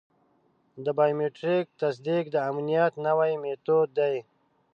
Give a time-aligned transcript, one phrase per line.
[0.83, 4.15] د بایومټریک تصدیق د امنیت نوی میتود دی.